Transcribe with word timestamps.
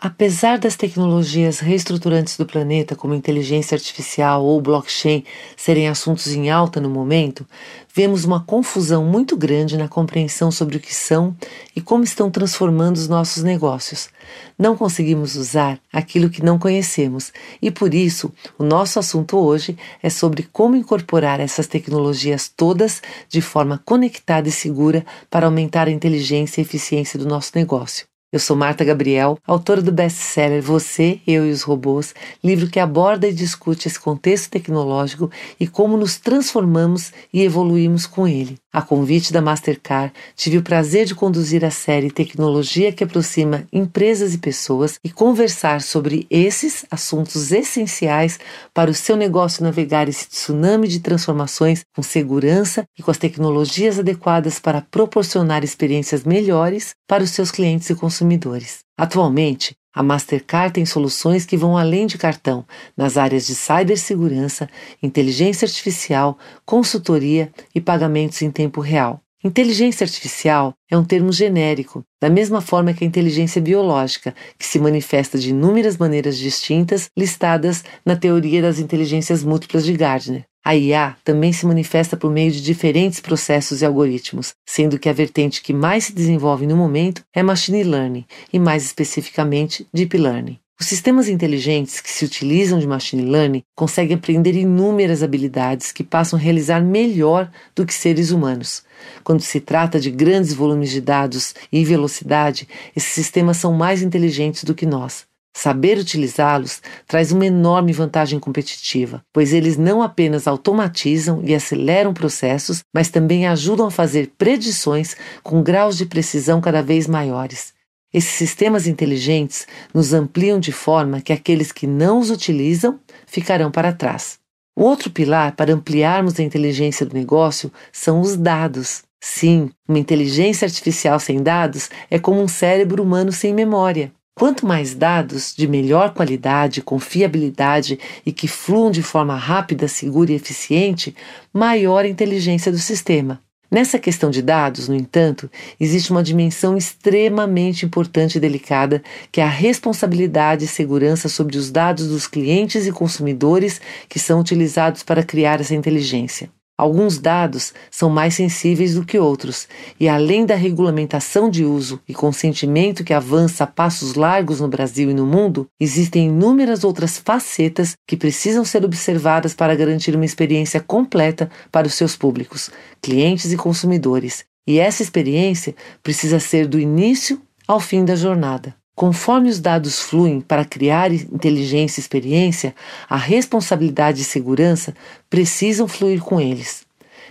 Apesar 0.00 0.60
das 0.60 0.76
tecnologias 0.76 1.58
reestruturantes 1.58 2.36
do 2.36 2.46
planeta, 2.46 2.94
como 2.94 3.14
inteligência 3.14 3.74
artificial 3.74 4.44
ou 4.44 4.60
blockchain, 4.60 5.24
serem 5.56 5.88
assuntos 5.88 6.28
em 6.28 6.48
alta 6.50 6.80
no 6.80 6.88
momento, 6.88 7.44
vemos 7.92 8.24
uma 8.24 8.38
confusão 8.38 9.04
muito 9.04 9.36
grande 9.36 9.76
na 9.76 9.88
compreensão 9.88 10.52
sobre 10.52 10.76
o 10.76 10.80
que 10.80 10.94
são 10.94 11.36
e 11.74 11.80
como 11.80 12.04
estão 12.04 12.30
transformando 12.30 12.94
os 12.94 13.08
nossos 13.08 13.42
negócios. 13.42 14.08
Não 14.56 14.76
conseguimos 14.76 15.34
usar 15.34 15.80
aquilo 15.92 16.30
que 16.30 16.44
não 16.44 16.60
conhecemos 16.60 17.32
e, 17.60 17.68
por 17.68 17.92
isso, 17.92 18.32
o 18.56 18.62
nosso 18.62 19.00
assunto 19.00 19.36
hoje 19.36 19.76
é 20.00 20.08
sobre 20.08 20.44
como 20.44 20.76
incorporar 20.76 21.40
essas 21.40 21.66
tecnologias 21.66 22.48
todas 22.48 23.02
de 23.28 23.40
forma 23.40 23.82
conectada 23.84 24.48
e 24.48 24.52
segura 24.52 25.04
para 25.28 25.46
aumentar 25.46 25.88
a 25.88 25.90
inteligência 25.90 26.60
e 26.60 26.62
eficiência 26.62 27.18
do 27.18 27.26
nosso 27.26 27.50
negócio. 27.56 28.06
Eu 28.30 28.38
sou 28.38 28.54
Marta 28.54 28.84
Gabriel, 28.84 29.38
autora 29.46 29.80
do 29.80 29.90
best-seller 29.90 30.60
Você, 30.60 31.18
Eu 31.26 31.46
e 31.46 31.50
os 31.50 31.62
Robôs, 31.62 32.14
livro 32.44 32.68
que 32.68 32.78
aborda 32.78 33.26
e 33.26 33.32
discute 33.32 33.88
esse 33.88 33.98
contexto 33.98 34.50
tecnológico 34.50 35.30
e 35.58 35.66
como 35.66 35.96
nos 35.96 36.18
transformamos 36.18 37.10
e 37.32 37.42
evoluímos 37.42 38.06
com 38.06 38.28
ele. 38.28 38.58
A 38.70 38.82
convite 38.82 39.32
da 39.32 39.40
Mastercard, 39.40 40.12
tive 40.36 40.58
o 40.58 40.62
prazer 40.62 41.06
de 41.06 41.14
conduzir 41.14 41.64
a 41.64 41.70
série 41.70 42.10
Tecnologia 42.10 42.92
que 42.92 43.02
aproxima 43.02 43.66
empresas 43.72 44.34
e 44.34 44.38
pessoas 44.38 44.98
e 45.02 45.10
conversar 45.10 45.80
sobre 45.80 46.26
esses 46.28 46.84
assuntos 46.90 47.50
essenciais 47.50 48.38
para 48.74 48.90
o 48.90 48.94
seu 48.94 49.16
negócio 49.16 49.64
navegar 49.64 50.06
esse 50.06 50.28
tsunami 50.28 50.86
de 50.86 51.00
transformações 51.00 51.82
com 51.96 52.02
segurança 52.02 52.84
e 52.98 53.02
com 53.02 53.10
as 53.10 53.16
tecnologias 53.16 53.98
adequadas 53.98 54.60
para 54.60 54.82
proporcionar 54.82 55.64
experiências 55.64 56.24
melhores 56.24 56.94
para 57.08 57.24
os 57.24 57.30
seus 57.30 57.50
clientes 57.50 57.88
e 57.88 57.94
consumidores. 57.94 58.80
Atualmente, 58.98 59.74
a 59.98 60.02
Mastercard 60.04 60.74
tem 60.74 60.86
soluções 60.86 61.44
que 61.44 61.56
vão 61.56 61.76
além 61.76 62.06
de 62.06 62.16
cartão, 62.16 62.64
nas 62.96 63.16
áreas 63.16 63.44
de 63.44 63.52
cibersegurança, 63.56 64.70
inteligência 65.02 65.66
artificial, 65.66 66.38
consultoria 66.64 67.50
e 67.74 67.80
pagamentos 67.80 68.40
em 68.40 68.48
tempo 68.48 68.80
real. 68.80 69.20
Inteligência 69.44 70.02
artificial 70.02 70.74
é 70.90 70.98
um 70.98 71.04
termo 71.04 71.30
genérico, 71.32 72.02
da 72.20 72.28
mesma 72.28 72.60
forma 72.60 72.92
que 72.92 73.04
a 73.04 73.06
inteligência 73.06 73.62
biológica, 73.62 74.34
que 74.58 74.66
se 74.66 74.80
manifesta 74.80 75.38
de 75.38 75.50
inúmeras 75.50 75.96
maneiras 75.96 76.36
distintas 76.36 77.08
listadas 77.16 77.84
na 78.04 78.16
teoria 78.16 78.60
das 78.60 78.80
inteligências 78.80 79.44
múltiplas 79.44 79.84
de 79.84 79.92
Gardner. 79.92 80.44
A 80.64 80.74
IA 80.74 81.16
também 81.22 81.52
se 81.52 81.64
manifesta 81.66 82.16
por 82.16 82.32
meio 82.32 82.50
de 82.50 82.60
diferentes 82.60 83.20
processos 83.20 83.80
e 83.80 83.86
algoritmos, 83.86 84.54
sendo 84.68 84.98
que 84.98 85.08
a 85.08 85.12
vertente 85.12 85.62
que 85.62 85.72
mais 85.72 86.06
se 86.06 86.12
desenvolve 86.12 86.66
no 86.66 86.76
momento 86.76 87.22
é 87.32 87.40
Machine 87.40 87.84
Learning 87.84 88.26
e, 88.52 88.58
mais 88.58 88.84
especificamente, 88.84 89.86
Deep 89.94 90.18
Learning. 90.18 90.58
Os 90.80 90.86
sistemas 90.86 91.28
inteligentes 91.28 92.00
que 92.00 92.08
se 92.08 92.24
utilizam 92.24 92.78
de 92.78 92.86
machine 92.86 93.28
learning 93.28 93.64
conseguem 93.74 94.16
aprender 94.16 94.54
inúmeras 94.54 95.24
habilidades 95.24 95.90
que 95.90 96.04
passam 96.04 96.38
a 96.38 96.42
realizar 96.42 96.80
melhor 96.80 97.50
do 97.74 97.84
que 97.84 97.92
seres 97.92 98.30
humanos. 98.30 98.84
Quando 99.24 99.42
se 99.42 99.58
trata 99.58 99.98
de 99.98 100.08
grandes 100.08 100.54
volumes 100.54 100.90
de 100.90 101.00
dados 101.00 101.52
e 101.72 101.84
velocidade, 101.84 102.68
esses 102.94 103.12
sistemas 103.12 103.56
são 103.56 103.72
mais 103.72 104.02
inteligentes 104.02 104.62
do 104.62 104.72
que 104.72 104.86
nós. 104.86 105.26
Saber 105.52 105.98
utilizá-los 105.98 106.80
traz 107.08 107.32
uma 107.32 107.44
enorme 107.44 107.92
vantagem 107.92 108.38
competitiva, 108.38 109.20
pois 109.32 109.52
eles 109.52 109.76
não 109.76 110.00
apenas 110.00 110.46
automatizam 110.46 111.42
e 111.44 111.56
aceleram 111.56 112.14
processos, 112.14 112.84
mas 112.94 113.10
também 113.10 113.48
ajudam 113.48 113.88
a 113.88 113.90
fazer 113.90 114.30
predições 114.38 115.16
com 115.42 115.60
graus 115.60 115.96
de 115.96 116.06
precisão 116.06 116.60
cada 116.60 116.80
vez 116.80 117.08
maiores. 117.08 117.76
Esses 118.12 118.30
sistemas 118.30 118.86
inteligentes 118.86 119.66
nos 119.92 120.14
ampliam 120.14 120.58
de 120.58 120.72
forma 120.72 121.20
que 121.20 121.32
aqueles 121.32 121.72
que 121.72 121.86
não 121.86 122.18
os 122.18 122.30
utilizam 122.30 122.98
ficarão 123.26 123.70
para 123.70 123.92
trás. 123.92 124.38
O 124.74 124.82
outro 124.82 125.10
pilar 125.10 125.54
para 125.54 125.74
ampliarmos 125.74 126.38
a 126.38 126.42
inteligência 126.42 127.04
do 127.04 127.14
negócio 127.14 127.70
são 127.92 128.20
os 128.20 128.36
dados. 128.36 129.02
Sim, 129.20 129.70
uma 129.86 129.98
inteligência 129.98 130.64
artificial 130.64 131.18
sem 131.20 131.42
dados 131.42 131.90
é 132.10 132.18
como 132.18 132.40
um 132.40 132.48
cérebro 132.48 133.02
humano 133.02 133.32
sem 133.32 133.52
memória. 133.52 134.12
Quanto 134.38 134.64
mais 134.64 134.94
dados 134.94 135.52
de 135.52 135.66
melhor 135.66 136.14
qualidade, 136.14 136.80
confiabilidade 136.80 137.98
e 138.24 138.32
que 138.32 138.46
fluam 138.46 138.90
de 138.90 139.02
forma 139.02 139.34
rápida, 139.34 139.88
segura 139.88 140.30
e 140.30 140.36
eficiente, 140.36 141.14
maior 141.52 142.04
a 142.04 142.08
inteligência 142.08 142.70
do 142.70 142.78
sistema. 142.78 143.42
Nessa 143.70 143.98
questão 143.98 144.30
de 144.30 144.40
dados, 144.40 144.88
no 144.88 144.94
entanto, 144.94 145.50
existe 145.78 146.10
uma 146.10 146.22
dimensão 146.22 146.76
extremamente 146.76 147.84
importante 147.84 148.36
e 148.36 148.40
delicada, 148.40 149.02
que 149.30 149.42
é 149.42 149.44
a 149.44 149.48
responsabilidade 149.48 150.64
e 150.64 150.68
segurança 150.68 151.28
sobre 151.28 151.58
os 151.58 151.70
dados 151.70 152.08
dos 152.08 152.26
clientes 152.26 152.86
e 152.86 152.92
consumidores 152.92 153.78
que 154.08 154.18
são 154.18 154.40
utilizados 154.40 155.02
para 155.02 155.22
criar 155.22 155.60
essa 155.60 155.74
inteligência. 155.74 156.50
Alguns 156.78 157.18
dados 157.18 157.74
são 157.90 158.08
mais 158.08 158.34
sensíveis 158.34 158.94
do 158.94 159.04
que 159.04 159.18
outros, 159.18 159.66
e 159.98 160.08
além 160.08 160.46
da 160.46 160.54
regulamentação 160.54 161.50
de 161.50 161.64
uso 161.64 162.00
e 162.08 162.14
consentimento 162.14 163.02
que 163.02 163.12
avança 163.12 163.64
a 163.64 163.66
passos 163.66 164.14
largos 164.14 164.60
no 164.60 164.68
Brasil 164.68 165.10
e 165.10 165.14
no 165.14 165.26
mundo, 165.26 165.66
existem 165.80 166.28
inúmeras 166.28 166.84
outras 166.84 167.18
facetas 167.18 167.96
que 168.06 168.16
precisam 168.16 168.64
ser 168.64 168.84
observadas 168.84 169.54
para 169.54 169.74
garantir 169.74 170.14
uma 170.14 170.24
experiência 170.24 170.78
completa 170.78 171.50
para 171.72 171.88
os 171.88 171.94
seus 171.94 172.16
públicos, 172.16 172.70
clientes 173.02 173.50
e 173.50 173.56
consumidores. 173.56 174.44
E 174.64 174.78
essa 174.78 175.02
experiência 175.02 175.74
precisa 176.00 176.38
ser 176.38 176.68
do 176.68 176.78
início 176.78 177.42
ao 177.66 177.80
fim 177.80 178.04
da 178.04 178.14
jornada. 178.14 178.76
Conforme 178.98 179.48
os 179.48 179.60
dados 179.60 180.00
fluem 180.00 180.40
para 180.40 180.64
criar 180.64 181.12
inteligência 181.12 182.00
e 182.00 182.02
experiência, 182.02 182.74
a 183.08 183.16
responsabilidade 183.16 184.22
e 184.22 184.24
segurança 184.24 184.92
precisam 185.30 185.86
fluir 185.86 186.20
com 186.20 186.40
eles. 186.40 186.84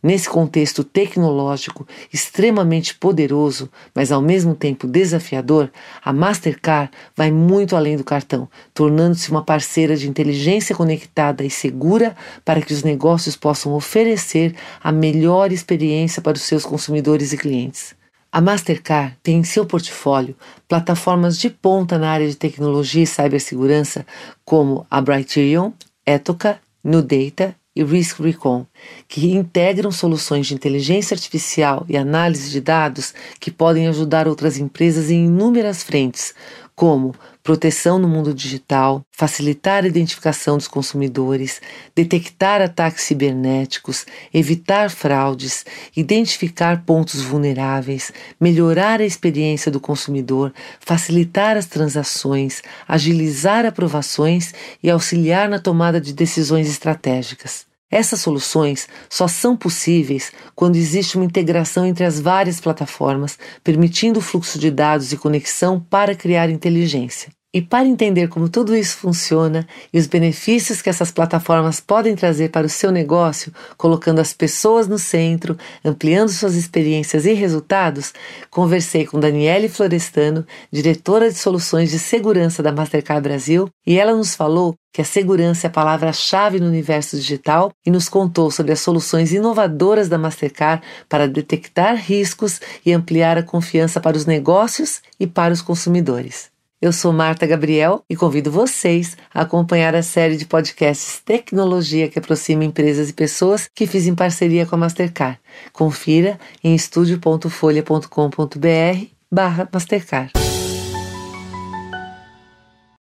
Nesse 0.00 0.28
contexto 0.28 0.84
tecnológico 0.84 1.84
extremamente 2.12 2.94
poderoso, 2.94 3.68
mas 3.92 4.12
ao 4.12 4.22
mesmo 4.22 4.54
tempo 4.54 4.86
desafiador, 4.86 5.68
a 6.00 6.12
Mastercard 6.12 6.92
vai 7.16 7.32
muito 7.32 7.74
além 7.74 7.96
do 7.96 8.04
cartão, 8.04 8.48
tornando-se 8.72 9.28
uma 9.28 9.42
parceira 9.42 9.96
de 9.96 10.08
inteligência 10.08 10.76
conectada 10.76 11.44
e 11.44 11.50
segura 11.50 12.14
para 12.44 12.62
que 12.62 12.72
os 12.72 12.84
negócios 12.84 13.34
possam 13.34 13.72
oferecer 13.72 14.54
a 14.80 14.92
melhor 14.92 15.50
experiência 15.50 16.22
para 16.22 16.36
os 16.36 16.42
seus 16.42 16.64
consumidores 16.64 17.32
e 17.32 17.36
clientes. 17.36 17.97
A 18.30 18.42
Mastercard 18.42 19.16
tem 19.22 19.38
em 19.38 19.44
seu 19.44 19.64
portfólio 19.64 20.36
plataformas 20.68 21.38
de 21.38 21.48
ponta 21.48 21.98
na 21.98 22.10
área 22.10 22.28
de 22.28 22.36
tecnologia 22.36 23.02
e 23.02 23.06
cibersegurança 23.06 24.06
como 24.44 24.86
a 24.90 25.00
Brighterion, 25.00 25.72
Etoca, 26.06 26.60
NuData 26.84 27.56
e 27.74 27.82
Risk 27.82 28.20
Recon, 28.20 28.66
que 29.06 29.32
integram 29.32 29.90
soluções 29.90 30.46
de 30.46 30.54
inteligência 30.54 31.14
artificial 31.14 31.86
e 31.88 31.96
análise 31.96 32.50
de 32.50 32.60
dados 32.60 33.14
que 33.40 33.50
podem 33.50 33.88
ajudar 33.88 34.28
outras 34.28 34.58
empresas 34.58 35.10
em 35.10 35.24
inúmeras 35.24 35.82
frentes, 35.82 36.34
como 36.76 37.14
proteção 37.48 37.98
no 37.98 38.06
mundo 38.06 38.34
digital, 38.34 39.00
facilitar 39.10 39.82
a 39.82 39.86
identificação 39.86 40.58
dos 40.58 40.68
consumidores, 40.68 41.62
detectar 41.96 42.60
ataques 42.60 43.04
cibernéticos, 43.04 44.04
evitar 44.34 44.90
fraudes, 44.90 45.64
identificar 45.96 46.84
pontos 46.84 47.22
vulneráveis, 47.22 48.12
melhorar 48.38 49.00
a 49.00 49.06
experiência 49.06 49.72
do 49.72 49.80
consumidor, 49.80 50.52
facilitar 50.78 51.56
as 51.56 51.64
transações, 51.64 52.60
agilizar 52.86 53.64
aprovações 53.64 54.52
e 54.82 54.90
auxiliar 54.90 55.48
na 55.48 55.58
tomada 55.58 55.98
de 55.98 56.12
decisões 56.12 56.68
estratégicas. 56.68 57.66
Essas 57.90 58.20
soluções 58.20 58.86
só 59.08 59.26
são 59.26 59.56
possíveis 59.56 60.30
quando 60.54 60.76
existe 60.76 61.16
uma 61.16 61.24
integração 61.24 61.86
entre 61.86 62.04
as 62.04 62.20
várias 62.20 62.60
plataformas, 62.60 63.38
permitindo 63.64 64.18
o 64.18 64.22
fluxo 64.22 64.58
de 64.58 64.70
dados 64.70 65.14
e 65.14 65.16
conexão 65.16 65.80
para 65.80 66.14
criar 66.14 66.50
inteligência. 66.50 67.37
E 67.54 67.62
para 67.62 67.88
entender 67.88 68.28
como 68.28 68.46
tudo 68.46 68.76
isso 68.76 68.98
funciona 68.98 69.66
e 69.90 69.98
os 69.98 70.06
benefícios 70.06 70.82
que 70.82 70.90
essas 70.90 71.10
plataformas 71.10 71.80
podem 71.80 72.14
trazer 72.14 72.50
para 72.50 72.66
o 72.66 72.68
seu 72.68 72.92
negócio, 72.92 73.54
colocando 73.74 74.20
as 74.20 74.34
pessoas 74.34 74.86
no 74.86 74.98
centro, 74.98 75.56
ampliando 75.82 76.28
suas 76.28 76.54
experiências 76.54 77.24
e 77.24 77.32
resultados, 77.32 78.12
conversei 78.50 79.06
com 79.06 79.18
Daniele 79.18 79.66
Florestano, 79.66 80.46
diretora 80.70 81.30
de 81.30 81.38
soluções 81.38 81.90
de 81.90 81.98
segurança 81.98 82.62
da 82.62 82.70
Mastercard 82.70 83.22
Brasil, 83.22 83.66
e 83.86 83.98
ela 83.98 84.14
nos 84.14 84.34
falou 84.34 84.74
que 84.92 85.00
a 85.00 85.04
segurança 85.04 85.66
é 85.66 85.68
a 85.68 85.72
palavra-chave 85.72 86.60
no 86.60 86.66
universo 86.66 87.16
digital 87.16 87.72
e 87.86 87.90
nos 87.90 88.10
contou 88.10 88.50
sobre 88.50 88.72
as 88.72 88.80
soluções 88.80 89.32
inovadoras 89.32 90.06
da 90.06 90.18
Mastercard 90.18 90.82
para 91.08 91.26
detectar 91.26 91.96
riscos 91.96 92.60
e 92.84 92.92
ampliar 92.92 93.38
a 93.38 93.42
confiança 93.42 94.02
para 94.02 94.18
os 94.18 94.26
negócios 94.26 95.00
e 95.18 95.26
para 95.26 95.54
os 95.54 95.62
consumidores. 95.62 96.57
Eu 96.80 96.92
sou 96.92 97.12
Marta 97.12 97.44
Gabriel 97.44 98.04
e 98.08 98.14
convido 98.14 98.52
vocês 98.52 99.16
a 99.34 99.40
acompanhar 99.40 99.96
a 99.96 100.02
série 100.02 100.36
de 100.36 100.46
podcasts 100.46 101.20
Tecnologia 101.24 102.08
que 102.08 102.20
aproxima 102.20 102.64
empresas 102.64 103.10
e 103.10 103.12
pessoas 103.12 103.68
que 103.74 103.84
fiz 103.84 104.06
em 104.06 104.14
parceria 104.14 104.64
com 104.64 104.76
a 104.76 104.78
Mastercard. 104.78 105.40
Confira 105.72 106.38
em 106.62 106.76
estúdio.folha.com.br 106.76 109.06
barra 109.28 109.68
Mastercard. 109.72 110.47